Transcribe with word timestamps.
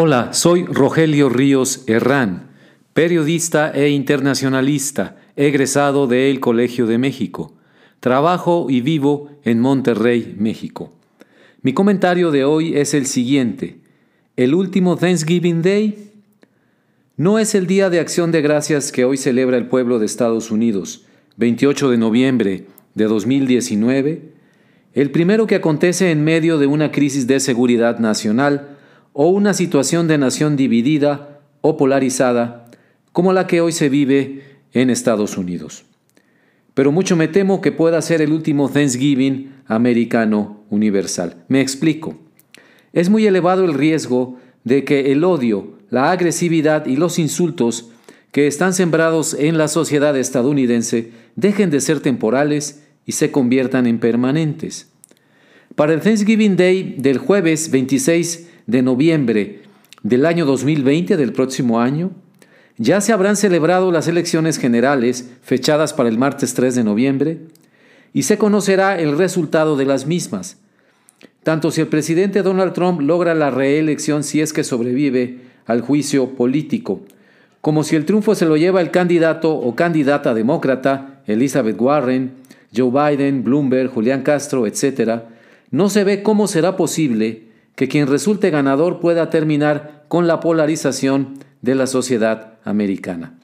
Hola, 0.00 0.32
soy 0.32 0.64
Rogelio 0.64 1.28
Ríos 1.28 1.82
Herrán, 1.88 2.50
periodista 2.92 3.72
e 3.72 3.88
internacionalista, 3.88 5.16
egresado 5.34 6.06
del 6.06 6.38
Colegio 6.38 6.86
de 6.86 6.98
México. 6.98 7.56
Trabajo 7.98 8.68
y 8.70 8.80
vivo 8.80 9.28
en 9.42 9.58
Monterrey, 9.58 10.36
México. 10.38 10.92
Mi 11.62 11.72
comentario 11.72 12.30
de 12.30 12.44
hoy 12.44 12.76
es 12.76 12.94
el 12.94 13.06
siguiente. 13.06 13.80
El 14.36 14.54
último 14.54 14.96
Thanksgiving 14.96 15.62
Day 15.62 16.12
no 17.16 17.40
es 17.40 17.56
el 17.56 17.66
Día 17.66 17.90
de 17.90 17.98
Acción 17.98 18.30
de 18.30 18.40
Gracias 18.40 18.92
que 18.92 19.04
hoy 19.04 19.16
celebra 19.16 19.56
el 19.56 19.66
pueblo 19.66 19.98
de 19.98 20.06
Estados 20.06 20.52
Unidos, 20.52 21.06
28 21.38 21.90
de 21.90 21.98
noviembre 21.98 22.66
de 22.94 23.04
2019, 23.06 24.32
el 24.94 25.10
primero 25.10 25.48
que 25.48 25.56
acontece 25.56 26.12
en 26.12 26.22
medio 26.22 26.58
de 26.58 26.68
una 26.68 26.92
crisis 26.92 27.26
de 27.26 27.40
seguridad 27.40 27.98
nacional, 27.98 28.77
o 29.12 29.28
una 29.28 29.54
situación 29.54 30.08
de 30.08 30.18
nación 30.18 30.56
dividida 30.56 31.40
o 31.60 31.76
polarizada 31.76 32.70
como 33.12 33.32
la 33.32 33.46
que 33.46 33.60
hoy 33.60 33.72
se 33.72 33.88
vive 33.88 34.44
en 34.72 34.90
Estados 34.90 35.36
Unidos. 35.36 35.84
Pero 36.74 36.92
mucho 36.92 37.16
me 37.16 37.26
temo 37.26 37.60
que 37.60 37.72
pueda 37.72 38.00
ser 38.02 38.22
el 38.22 38.32
último 38.32 38.68
Thanksgiving 38.68 39.52
americano 39.66 40.60
universal. 40.70 41.44
Me 41.48 41.60
explico. 41.60 42.16
Es 42.92 43.10
muy 43.10 43.26
elevado 43.26 43.64
el 43.64 43.74
riesgo 43.74 44.38
de 44.64 44.84
que 44.84 45.12
el 45.12 45.24
odio, 45.24 45.78
la 45.90 46.12
agresividad 46.12 46.86
y 46.86 46.96
los 46.96 47.18
insultos 47.18 47.90
que 48.32 48.46
están 48.46 48.74
sembrados 48.74 49.34
en 49.34 49.58
la 49.58 49.68
sociedad 49.68 50.16
estadounidense 50.16 51.10
dejen 51.34 51.70
de 51.70 51.80
ser 51.80 52.00
temporales 52.00 52.84
y 53.06 53.12
se 53.12 53.30
conviertan 53.30 53.86
en 53.86 53.98
permanentes. 53.98 54.90
Para 55.74 55.94
el 55.94 56.00
Thanksgiving 56.00 56.56
Day 56.56 56.96
del 56.98 57.18
jueves 57.18 57.70
26 57.70 58.47
de 58.68 58.82
noviembre 58.82 59.62
del 60.02 60.26
año 60.26 60.44
2020, 60.44 61.16
del 61.16 61.32
próximo 61.32 61.80
año, 61.80 62.12
ya 62.76 63.00
se 63.00 63.12
habrán 63.12 63.34
celebrado 63.34 63.90
las 63.90 64.06
elecciones 64.06 64.58
generales 64.58 65.30
fechadas 65.42 65.92
para 65.94 66.08
el 66.08 66.18
martes 66.18 66.54
3 66.54 66.76
de 66.76 66.84
noviembre 66.84 67.38
y 68.12 68.22
se 68.22 68.38
conocerá 68.38 69.00
el 69.00 69.18
resultado 69.18 69.76
de 69.76 69.86
las 69.86 70.06
mismas. 70.06 70.58
Tanto 71.42 71.70
si 71.70 71.80
el 71.80 71.88
presidente 71.88 72.42
Donald 72.42 72.74
Trump 72.74 73.00
logra 73.00 73.34
la 73.34 73.50
reelección 73.50 74.22
si 74.22 74.42
es 74.42 74.52
que 74.52 74.64
sobrevive 74.64 75.38
al 75.66 75.80
juicio 75.80 76.36
político, 76.36 77.00
como 77.62 77.82
si 77.84 77.96
el 77.96 78.04
triunfo 78.04 78.34
se 78.34 78.46
lo 78.46 78.58
lleva 78.58 78.82
el 78.82 78.90
candidato 78.90 79.52
o 79.54 79.74
candidata 79.74 80.34
demócrata, 80.34 81.22
Elizabeth 81.26 81.80
Warren, 81.80 82.32
Joe 82.76 82.90
Biden, 82.90 83.44
Bloomberg, 83.44 83.90
Julián 83.90 84.22
Castro, 84.22 84.66
etc., 84.66 85.22
no 85.70 85.88
se 85.88 86.04
ve 86.04 86.22
cómo 86.22 86.46
será 86.46 86.76
posible 86.76 87.47
que 87.78 87.86
quien 87.86 88.08
resulte 88.08 88.50
ganador 88.50 88.98
pueda 88.98 89.30
terminar 89.30 90.04
con 90.08 90.26
la 90.26 90.40
polarización 90.40 91.34
de 91.62 91.76
la 91.76 91.86
sociedad 91.86 92.54
americana. 92.64 93.38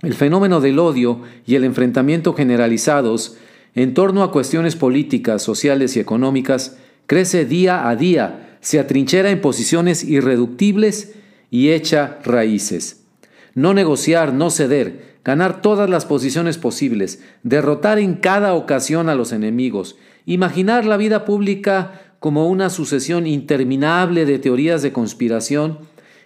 El 0.00 0.14
fenómeno 0.14 0.62
del 0.62 0.78
odio 0.78 1.20
y 1.44 1.56
el 1.56 1.64
enfrentamiento 1.64 2.32
generalizados 2.32 3.36
en 3.74 3.92
torno 3.92 4.22
a 4.22 4.32
cuestiones 4.32 4.74
políticas, 4.74 5.42
sociales 5.42 5.98
y 5.98 6.00
económicas 6.00 6.78
crece 7.06 7.44
día 7.44 7.90
a 7.90 7.94
día, 7.94 8.56
se 8.62 8.80
atrinchera 8.80 9.30
en 9.30 9.42
posiciones 9.42 10.02
irreductibles 10.02 11.12
y 11.50 11.72
echa 11.72 12.20
raíces. 12.24 13.04
No 13.52 13.74
negociar, 13.74 14.32
no 14.32 14.48
ceder, 14.48 15.18
ganar 15.26 15.60
todas 15.60 15.90
las 15.90 16.06
posiciones 16.06 16.56
posibles, 16.56 17.22
derrotar 17.42 17.98
en 17.98 18.14
cada 18.14 18.54
ocasión 18.54 19.10
a 19.10 19.14
los 19.14 19.30
enemigos, 19.30 19.96
imaginar 20.24 20.86
la 20.86 20.96
vida 20.96 21.26
pública 21.26 22.01
como 22.22 22.46
una 22.46 22.70
sucesión 22.70 23.26
interminable 23.26 24.26
de 24.26 24.38
teorías 24.38 24.80
de 24.80 24.92
conspiración 24.92 25.80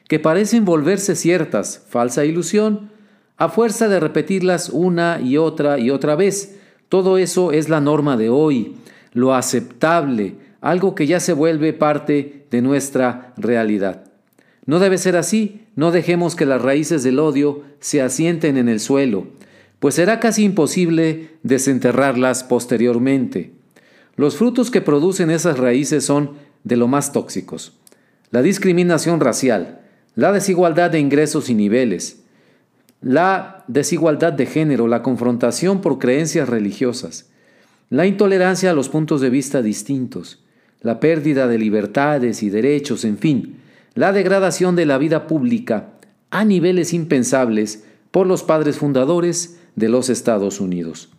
que 0.09 0.19
parecen 0.19 0.67
volverse 0.67 1.17
ciertas, 1.17 1.87
falsa 1.89 2.27
ilusión, 2.27 2.91
a 3.39 3.49
fuerza 3.49 3.89
de 3.89 3.99
repetirlas 3.99 4.69
una 4.69 5.23
y 5.23 5.39
otra 5.39 5.79
y 5.79 5.89
otra 5.89 6.15
vez. 6.15 6.59
Todo 6.91 7.17
eso 7.17 7.51
es 7.51 7.71
la 7.71 7.81
norma 7.81 8.19
de 8.19 8.29
hoy, 8.29 8.77
lo 9.15 9.35
aceptable, 9.35 10.35
algo 10.61 10.95
que 10.95 11.07
ya 11.07 11.19
se 11.19 11.33
vuelve 11.33 11.73
parte 11.73 12.45
de 12.51 12.61
nuestra 12.61 13.33
realidad. 13.39 14.05
No 14.67 14.81
debe 14.81 14.99
ser 14.99 15.17
así, 15.17 15.63
no 15.77 15.93
dejemos 15.93 16.37
que 16.37 16.45
las 16.45 16.61
raíces 16.61 17.05
del 17.05 17.19
odio 17.19 17.63
se 17.81 18.03
asienten 18.03 18.59
en 18.59 18.69
el 18.69 18.81
suelo, 18.81 19.29
pues 19.79 19.95
será 19.95 20.21
casi 20.21 20.45
imposible 20.45 21.31
desenterrarlas 21.43 22.45
posteriormente. 22.45 23.56
Los 24.17 24.37
frutos 24.37 24.71
que 24.71 24.81
producen 24.81 25.31
esas 25.31 25.59
raíces 25.59 26.05
son 26.05 26.33
de 26.65 26.77
lo 26.77 26.89
más 26.89 27.13
tóxicos. 27.13 27.75
La 28.31 28.43
discriminación 28.43 29.21
racial, 29.21 29.81
la 30.15 30.33
desigualdad 30.33 30.91
de 30.91 30.99
ingresos 30.99 31.51
y 31.51 31.55
niveles, 31.55 32.23
la 33.03 33.65
desigualdad 33.69 34.33
de 34.33 34.47
género, 34.47 34.89
la 34.89 35.03
confrontación 35.03 35.81
por 35.81 35.99
creencias 35.99 36.49
religiosas, 36.49 37.29
la 37.91 38.07
intolerancia 38.07 38.71
a 38.71 38.75
los 38.75 38.89
puntos 38.89 39.21
de 39.21 39.31
vista 39.31 39.63
distintos, 39.63 40.43
la 40.81 40.99
pérdida 40.99 41.47
de 41.47 41.59
libertades 41.59 42.43
y 42.43 42.51
derechos, 42.51 43.05
en 43.05 43.19
fin, 43.19 43.59
la 43.95 44.13
degradación 44.13 44.77
de 44.77 44.87
la 44.87 44.99
vida 44.99 45.27
pública 45.27 45.91
a 46.31 46.45
niveles 46.45 46.93
impensables 46.93 47.85
por 48.11 48.27
los 48.27 48.43
padres 48.43 48.79
fundadores 48.79 49.59
de 49.75 49.89
los 49.89 50.09
Estados 50.09 50.61
Unidos. 50.61 51.11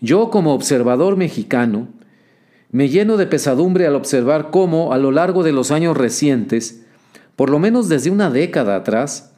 Yo 0.00 0.30
como 0.30 0.54
observador 0.54 1.16
mexicano 1.16 1.88
me 2.70 2.88
lleno 2.88 3.16
de 3.16 3.26
pesadumbre 3.26 3.86
al 3.86 3.94
observar 3.94 4.50
cómo, 4.50 4.92
a 4.92 4.98
lo 4.98 5.10
largo 5.10 5.42
de 5.42 5.52
los 5.52 5.70
años 5.70 5.96
recientes, 5.96 6.82
por 7.36 7.50
lo 7.50 7.58
menos 7.58 7.88
desde 7.88 8.10
una 8.10 8.30
década 8.30 8.76
atrás, 8.76 9.32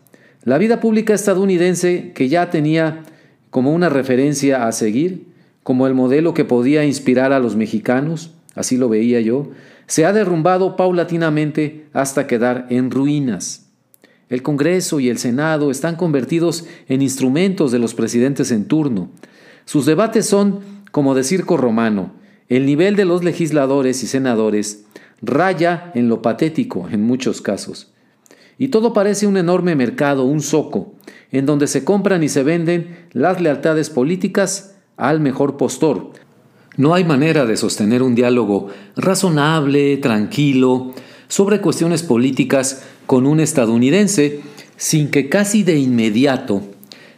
la 0.45 0.59
vida 0.59 0.81
pública 0.81 1.15
estadounidense, 1.15 2.13
que 2.15 2.29
ya 2.29 2.51
tenía 2.51 3.03
como 3.51 3.73
una 3.73 3.89
referencia 3.89 4.67
a 4.67 4.73
seguir, 4.73 5.27
como 5.63 5.87
el 5.87 5.95
modelo 5.95 6.35
que 6.35 6.45
podía 6.45 6.85
inspirar 6.85 7.33
a 7.33 7.41
los 7.41 7.57
mexicanos, 7.57 8.33
así 8.55 8.77
lo 8.77 8.89
veía 8.89 9.21
yo, 9.21 9.51
se 9.87 10.07
ha 10.07 10.13
derrumbado 10.13 10.77
paulatinamente 10.77 11.87
hasta 11.93 12.27
quedar 12.27 12.67
en 12.71 12.91
ruinas. 12.91 13.67
El 14.29 14.43
Congreso 14.43 15.01
y 15.01 15.09
el 15.09 15.19
Senado 15.19 15.71
están 15.71 15.97
convertidos 15.97 16.65
en 16.89 17.03
instrumentos 17.03 17.73
de 17.73 17.81
los 17.81 17.95
presidentes 17.95 18.53
en 18.53 18.67
turno. 18.67 19.11
Sus 19.65 19.87
debates 19.87 20.27
son 20.27 20.61
como 20.93 21.15
de 21.15 21.25
circo 21.25 21.57
romano, 21.57 22.13
el 22.51 22.67
nivel 22.67 22.97
de 22.97 23.07
los 23.07 23.25
legisladores 23.25 24.03
y 24.03 24.09
senadores 24.09 24.85
raya 25.23 25.93
en 25.95 26.09
lo 26.09 26.21
patético 26.21 26.89
en 26.91 27.03
muchos 27.03 27.41
casos. 27.41 27.93
Y 28.59 28.69
todo 28.69 28.93
parece 28.93 29.27
un 29.27 29.37
enorme 29.37 29.77
mercado, 29.77 30.25
un 30.25 30.43
zoco, 30.43 30.93
en 31.31 31.47
donde 31.47 31.69
se 31.69 31.85
compran 31.85 32.23
y 32.23 32.29
se 32.29 32.43
venden 32.43 33.07
las 33.13 33.41
lealtades 33.41 33.89
políticas 33.89 34.75
al 34.97 35.21
mejor 35.21 35.57
postor. 35.57 36.11
No 36.77 36.93
hay 36.93 37.05
manera 37.05 37.47
de 37.47 37.57
sostener 37.57 38.03
un 38.03 38.15
diálogo 38.17 38.69
razonable, 38.97 39.97
tranquilo, 39.99 40.93
sobre 41.29 41.61
cuestiones 41.61 42.03
políticas 42.03 42.83
con 43.07 43.27
un 43.27 43.39
estadounidense 43.39 44.41
sin 44.77 45.11
que 45.11 45.29
casi 45.29 45.63
de 45.63 45.79
inmediato 45.79 46.63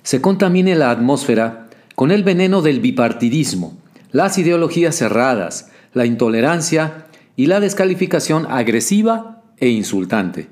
se 0.02 0.20
contamine 0.20 0.74
la 0.74 0.90
atmósfera 0.90 1.70
con 1.94 2.10
el 2.10 2.22
veneno 2.22 2.60
del 2.60 2.80
bipartidismo, 2.80 3.81
las 4.12 4.38
ideologías 4.38 4.96
cerradas, 4.96 5.70
la 5.94 6.06
intolerancia 6.06 7.06
y 7.34 7.46
la 7.46 7.60
descalificación 7.60 8.46
agresiva 8.48 9.42
e 9.58 9.68
insultante. 9.68 10.48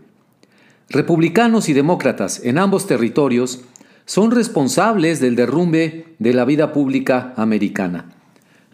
Republicanos 0.88 1.68
y 1.68 1.72
demócratas 1.72 2.40
en 2.44 2.58
ambos 2.58 2.86
territorios 2.86 3.60
son 4.06 4.32
responsables 4.32 5.20
del 5.20 5.36
derrumbe 5.36 6.06
de 6.18 6.34
la 6.34 6.44
vida 6.44 6.72
pública 6.72 7.32
americana. 7.36 8.10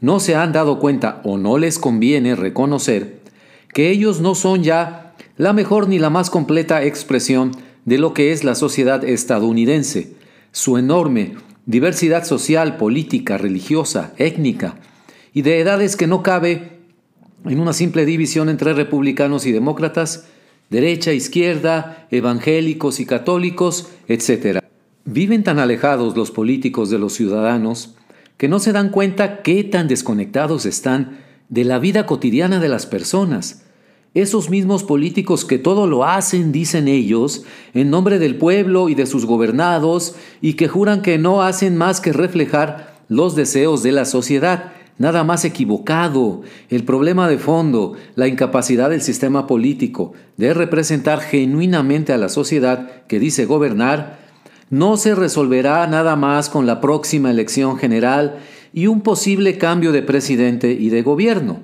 No 0.01 0.21
se 0.21 0.35
han 0.35 0.53
dado 0.53 0.79
cuenta 0.79 1.21
o 1.25 1.37
no 1.37 1.59
les 1.59 1.79
conviene 1.79 2.37
reconocer 2.37 3.21
que 3.75 3.91
ellos 3.91 4.21
no 4.21 4.35
son 4.35 4.63
ya 4.63 5.15
la 5.37 5.53
mejor 5.53 5.89
ni 5.89 5.99
la 5.99 6.09
más 6.09 6.31
completa 6.31 6.85
expresión 6.85 7.53
de 7.85 7.99
lo 7.99 8.15
que 8.15 8.33
es 8.33 8.45
la 8.45 8.55
sociedad 8.55 9.05
estadounidense, 9.05 10.15
su 10.53 10.79
enorme 10.79 11.35
diversidad 11.67 12.25
social, 12.25 12.77
política, 12.77 13.37
religiosa, 13.37 14.15
étnica 14.17 14.77
y 15.35 15.43
de 15.43 15.61
edades 15.61 15.97
que 15.97 16.07
no 16.07 16.23
cabe 16.23 16.79
en 17.45 17.61
una 17.61 17.73
simple 17.73 18.07
división 18.07 18.49
entre 18.49 18.73
republicanos 18.73 19.47
y 19.47 19.53
demócratas, 19.53 20.27
derecha, 20.71 21.13
izquierda, 21.13 22.07
evangélicos 22.11 23.01
y 23.01 23.07
católicos, 23.07 23.91
etc. 24.09 24.61
Viven 25.05 25.43
tan 25.43 25.59
alejados 25.59 26.17
los 26.17 26.31
políticos 26.31 26.89
de 26.91 26.99
los 26.99 27.13
ciudadanos 27.13 27.95
que 28.37 28.49
no 28.49 28.59
se 28.59 28.73
dan 28.73 28.91
cuenta 28.91 29.43
qué 29.43 29.65
tan 29.65 29.89
desconectados 29.89 30.67
están 30.67 31.19
de 31.49 31.65
la 31.65 31.79
vida 31.79 32.07
cotidiana 32.07 32.59
de 32.61 32.69
las 32.69 32.87
personas, 32.87 33.66
esos 34.17 34.49
mismos 34.49 34.83
políticos 34.83 35.45
que 35.45 35.59
todo 35.59 35.87
lo 35.87 36.05
hacen, 36.05 36.51
dicen 36.51 36.89
ellos, 36.89 37.45
en 37.75 37.91
nombre 37.91 38.19
del 38.19 38.37
pueblo 38.37 38.89
y 38.89 38.95
de 38.95 39.07
sus 39.07 39.27
gobernados, 39.27 40.15
y 40.41 40.55
que 40.55 40.69
juran 40.69 41.03
que 41.03 41.19
no 41.19 41.43
hacen 41.43 41.77
más 41.77 42.01
que 42.01 42.15
reflejar 42.15 42.97
los 43.09 43.37
deseos 43.37 43.83
de 43.83 43.93
la 43.93 44.07
sociedad, 44.07 44.73
Nada 44.99 45.25
más 45.25 45.45
equivocado. 45.45 46.41
El 46.71 46.85
problema 46.85 47.29
de 47.29 47.37
fondo, 47.37 47.97
la 48.15 48.29
incapacidad 48.29 48.89
del 48.89 49.03
sistema 49.03 49.47
político 49.47 50.15
de 50.39 50.55
representar 50.55 51.21
genuinamente 51.21 52.15
a 52.15 52.17
la 52.17 52.31
sociedad 52.31 53.05
que 53.07 53.21
dice 53.21 53.45
gobernar, 53.45 54.19
no 54.71 54.97
se 54.97 55.15
resolverá 55.15 55.87
nada 55.87 56.17
más 56.17 56.49
con 56.49 56.67
la 56.67 56.81
próxima 56.81 57.31
elección 57.31 57.77
general 57.77 58.39
y 58.73 58.87
un 58.87 59.03
posible 59.03 59.59
cambio 59.59 59.93
de 59.93 60.03
presidente 60.03 60.73
y 60.73 60.89
de 60.89 61.03
gobierno. 61.03 61.61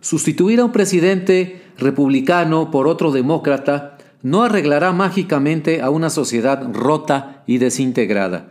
Sustituir 0.00 0.60
a 0.60 0.64
un 0.64 0.72
presidente 0.72 1.63
republicano 1.78 2.70
por 2.70 2.88
otro 2.88 3.12
demócrata 3.12 3.98
no 4.22 4.42
arreglará 4.42 4.92
mágicamente 4.92 5.82
a 5.82 5.90
una 5.90 6.10
sociedad 6.10 6.66
rota 6.72 7.42
y 7.46 7.58
desintegrada. 7.58 8.48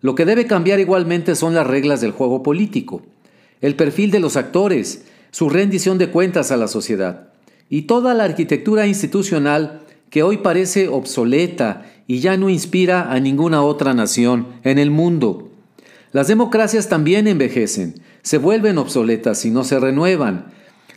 Lo 0.00 0.14
que 0.14 0.24
debe 0.24 0.46
cambiar 0.46 0.80
igualmente 0.80 1.34
son 1.34 1.54
las 1.54 1.66
reglas 1.66 2.00
del 2.00 2.12
juego 2.12 2.42
político 2.42 3.02
el 3.60 3.76
perfil 3.76 4.10
de 4.10 4.20
los 4.20 4.36
actores, 4.36 5.04
su 5.30 5.48
rendición 5.48 5.98
de 5.98 6.10
cuentas 6.10 6.50
a 6.50 6.56
la 6.56 6.68
sociedad 6.68 7.28
y 7.68 7.82
toda 7.82 8.14
la 8.14 8.24
arquitectura 8.24 8.86
institucional 8.86 9.82
que 10.08 10.22
hoy 10.22 10.38
parece 10.38 10.88
obsoleta 10.88 11.86
y 12.06 12.18
ya 12.20 12.36
no 12.36 12.48
inspira 12.48 13.12
a 13.12 13.20
ninguna 13.20 13.62
otra 13.62 13.94
nación 13.94 14.48
en 14.64 14.78
el 14.78 14.90
mundo. 14.90 15.50
Las 16.12 16.26
democracias 16.26 16.88
también 16.88 17.28
envejecen, 17.28 18.00
se 18.22 18.38
vuelven 18.38 18.78
obsoletas 18.78 19.44
y 19.44 19.50
no 19.50 19.62
se 19.62 19.78
renuevan, 19.78 20.46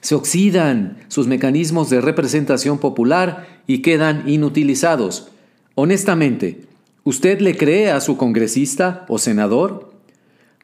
se 0.04 0.14
oxidan 0.14 1.00
sus 1.08 1.26
mecanismos 1.26 1.90
de 1.90 2.00
representación 2.00 2.78
popular 2.78 3.64
y 3.66 3.80
quedan 3.80 4.30
inutilizados. 4.30 5.30
Honestamente, 5.74 6.62
¿usted 7.04 7.40
le 7.42 7.58
cree 7.58 7.90
a 7.90 8.00
su 8.02 8.18
congresista 8.18 9.06
o 9.10 9.18
senador? 9.18 9.94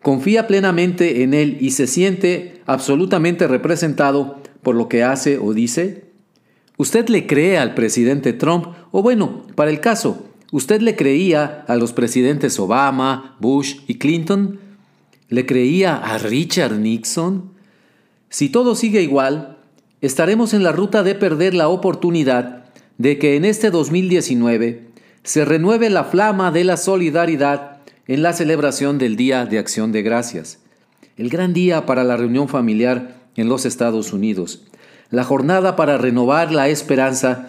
confía 0.02 0.48
plenamente 0.48 1.24
en 1.24 1.34
Él 1.34 1.58
y 1.60 1.72
se 1.72 1.88
siente 1.88 2.62
absolutamente 2.66 3.48
representado 3.48 4.42
por 4.64 4.76
lo 4.76 4.88
que 4.88 5.04
hace 5.04 5.38
o 5.38 5.54
dice? 5.54 6.06
¿Usted 6.78 7.10
le 7.10 7.28
cree 7.28 7.58
al 7.58 7.74
presidente 7.74 8.34
Trump? 8.34 8.68
O 8.92 9.02
bueno, 9.02 9.46
para 9.56 9.72
el 9.72 9.82
caso, 9.82 10.26
¿usted 10.52 10.82
le 10.82 10.96
creía 10.96 11.66
a 11.68 11.76
los 11.76 11.92
presidentes 11.94 12.58
Obama, 12.60 13.36
Bush 13.40 13.78
y 13.88 13.96
Clinton? 13.96 14.60
¿Le 15.28 15.46
creía 15.46 15.96
a 15.96 16.18
Richard 16.18 16.78
Nixon? 16.78 17.52
Si 18.30 18.50
todo 18.50 18.76
sigue 18.76 19.02
igual, 19.02 19.58
estaremos 20.02 20.54
en 20.54 20.64
la 20.64 20.72
ruta 20.72 21.02
de 21.02 21.16
perder 21.16 21.56
la 21.56 21.68
oportunidad 21.68 22.66
de 23.00 23.18
que 23.18 23.36
en 23.36 23.44
este 23.44 23.72
2019 23.72 24.88
se 25.24 25.46
renueve 25.46 25.90
la 25.90 26.04
flama 26.04 26.52
de 26.52 26.64
la 26.64 26.78
solidaridad 26.78 27.78
en 28.08 28.22
la 28.22 28.34
celebración 28.34 29.00
del 29.00 29.16
Día 29.16 29.46
de 29.46 29.58
Acción 29.58 29.92
de 29.92 30.04
Gracias, 30.04 30.60
el 31.18 31.30
gran 31.30 31.54
día 31.54 31.88
para 31.88 32.04
la 32.04 32.18
reunión 32.18 32.48
familiar 32.48 33.16
en 33.36 33.50
los 33.50 33.66
Estados 33.66 34.14
Unidos, 34.14 34.64
la 35.10 35.24
jornada 35.24 35.76
para 35.76 35.98
renovar 35.98 36.52
la 36.52 36.70
esperanza 36.70 37.48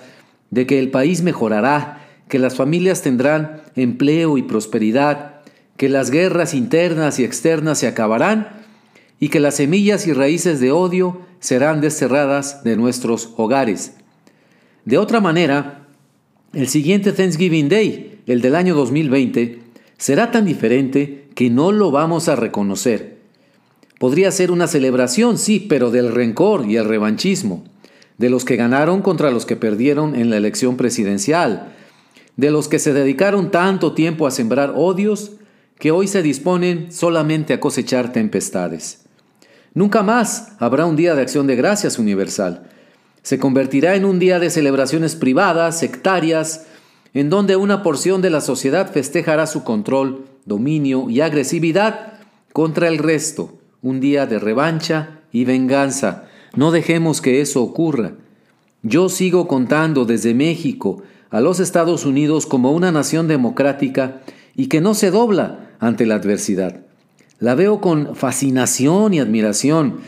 de 0.50 0.67
que 0.67 0.79
el 0.79 0.91
país 0.91 1.23
mejorará, 1.23 2.09
que 2.29 2.38
las 2.38 2.55
familias 2.55 3.03
tendrán 3.03 3.62
empleo 3.77 4.38
y 4.38 4.43
prosperidad, 4.43 5.43
que 5.77 5.91
las 5.91 6.11
guerras 6.11 6.55
internas 6.55 7.19
y 7.19 7.25
externas 7.25 7.79
se 7.79 7.87
acabarán 7.87 8.60
y 9.20 9.28
que 9.28 9.38
las 9.38 9.56
semillas 9.56 10.06
y 10.06 10.14
raíces 10.14 10.58
de 10.61 10.72
odio 10.72 11.20
serán 11.38 11.82
desterradas 11.82 12.64
de 12.64 12.76
nuestros 12.76 13.34
hogares. 13.37 13.93
De 14.87 14.96
otra 14.96 15.20
manera, 15.20 15.87
el 16.55 16.67
siguiente 16.69 17.12
Thanksgiving 17.12 17.69
Day, 17.69 18.20
el 18.26 18.40
del 18.40 18.56
año 18.56 18.75
2020, 18.75 19.61
será 19.99 20.31
tan 20.31 20.46
diferente 20.46 21.28
que 21.34 21.50
no 21.50 21.70
lo 21.70 21.90
vamos 21.90 22.28
a 22.28 22.37
reconocer. 22.37 23.19
Podría 23.99 24.31
ser 24.31 24.50
una 24.50 24.67
celebración, 24.67 25.37
sí, 25.37 25.67
pero 25.69 25.90
del 25.90 26.12
rencor 26.12 26.64
y 26.67 26.76
el 26.76 26.87
revanchismo, 26.87 27.64
de 28.17 28.31
los 28.31 28.46
que 28.46 28.56
ganaron 28.56 29.02
contra 29.02 29.31
los 29.31 29.44
que 29.44 29.56
perdieron 29.56 30.14
en 30.14 30.31
la 30.31 30.38
elección 30.38 30.78
presidencial, 30.78 31.75
de 32.37 32.50
los 32.50 32.69
que 32.69 32.78
se 32.78 32.94
dedicaron 32.94 33.50
tanto 33.50 33.93
tiempo 33.93 34.26
a 34.26 34.31
sembrar 34.31 34.72
odios 34.75 35.32
que 35.78 35.90
hoy 35.90 36.08
se 36.08 36.22
disponen 36.22 36.90
solamente 36.90 37.52
a 37.52 37.61
cosechar 37.61 38.12
tempestades. 38.12 39.05
Nunca 39.72 40.02
más 40.02 40.52
habrá 40.58 40.87
un 40.87 40.96
día 40.96 41.14
de 41.14 41.22
acción 41.22 41.46
de 41.46 41.56
gracias 41.56 41.99
universal. 41.99 42.64
Se 43.22 43.38
convertirá 43.38 43.94
en 43.94 44.05
un 44.05 44.19
día 44.19 44.38
de 44.38 44.50
celebraciones 44.50 45.14
privadas, 45.14 45.78
sectarias, 45.78 46.67
en 47.14 47.31
donde 47.31 47.56
una 47.56 47.82
porción 47.82 48.22
de 48.22 48.31
la 48.31 48.40
sociedad 48.40 48.90
festejará 48.90 49.46
su 49.46 49.62
control, 49.62 50.25
dominio 50.44 51.08
y 51.11 51.20
agresividad 51.20 52.14
contra 52.52 52.88
el 52.88 52.99
resto, 52.99 53.58
un 53.82 54.00
día 54.00 54.26
de 54.26 54.38
revancha 54.38 55.20
y 55.32 55.44
venganza. 55.44 56.25
No 56.56 56.72
dejemos 56.72 57.20
que 57.20 57.40
eso 57.40 57.62
ocurra. 57.62 58.12
Yo 58.82 59.08
sigo 59.08 59.46
contando 59.46 60.05
desde 60.05 60.34
México 60.34 61.02
a 61.31 61.40
los 61.40 61.61
Estados 61.61 62.05
Unidos 62.05 62.46
como 62.46 62.72
una 62.72 62.90
nación 62.90 63.28
democrática 63.28 64.20
y 64.56 64.67
que 64.67 64.81
no 64.81 64.94
se 64.94 65.11
dobla 65.11 65.70
ante 65.78 66.06
la 66.06 66.17
adversidad. 66.17 66.81
La 67.41 67.55
veo 67.55 67.81
con 67.81 68.15
fascinación 68.15 69.15
y 69.15 69.19
admiración, 69.19 70.01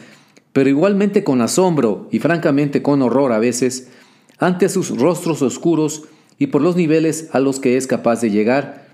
pero 0.52 0.68
igualmente 0.68 1.24
con 1.24 1.40
asombro 1.40 2.06
y 2.12 2.18
francamente 2.18 2.82
con 2.82 3.00
horror 3.00 3.32
a 3.32 3.38
veces, 3.38 3.88
ante 4.38 4.68
sus 4.68 4.90
rostros 4.98 5.40
oscuros 5.40 6.02
y 6.38 6.48
por 6.48 6.60
los 6.60 6.76
niveles 6.76 7.30
a 7.32 7.40
los 7.40 7.58
que 7.58 7.78
es 7.78 7.86
capaz 7.86 8.20
de 8.20 8.30
llegar, 8.30 8.86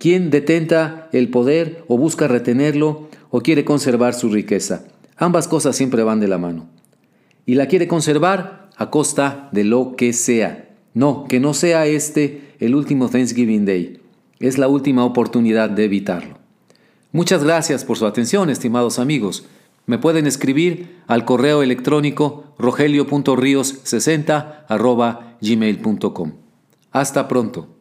quien 0.00 0.30
detenta 0.30 1.08
el 1.12 1.30
poder 1.30 1.84
o 1.86 1.96
busca 1.96 2.26
retenerlo 2.26 3.08
o 3.30 3.40
quiere 3.40 3.64
conservar 3.64 4.14
su 4.14 4.30
riqueza. 4.30 4.84
Ambas 5.16 5.46
cosas 5.46 5.76
siempre 5.76 6.02
van 6.02 6.18
de 6.18 6.28
la 6.28 6.38
mano. 6.38 6.68
Y 7.46 7.54
la 7.54 7.66
quiere 7.66 7.86
conservar 7.86 8.68
a 8.76 8.90
costa 8.90 9.48
de 9.52 9.62
lo 9.62 9.94
que 9.94 10.12
sea. 10.12 10.70
No, 10.92 11.26
que 11.28 11.38
no 11.38 11.54
sea 11.54 11.86
este 11.86 12.54
el 12.58 12.74
último 12.74 13.08
Thanksgiving 13.08 13.64
Day. 13.64 14.00
Es 14.40 14.58
la 14.58 14.66
última 14.66 15.04
oportunidad 15.04 15.70
de 15.70 15.84
evitarlo. 15.84 16.45
Muchas 17.16 17.42
gracias 17.42 17.84
por 17.86 17.96
su 17.96 18.04
atención, 18.04 18.50
estimados 18.50 18.98
amigos. 18.98 19.46
Me 19.86 19.96
pueden 19.96 20.26
escribir 20.26 21.00
al 21.06 21.24
correo 21.24 21.62
electrónico 21.62 22.44
rogelio.rios60 22.58 24.66
gmail.com. 25.40 26.32
Hasta 26.92 27.26
pronto. 27.26 27.75